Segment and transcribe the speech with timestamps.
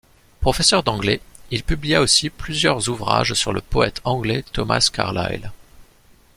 [0.39, 1.21] Professeur d'anglais,
[1.51, 5.51] il publia aussi plusieurs ouvrages sur le poète anglais Thomas Carlyle.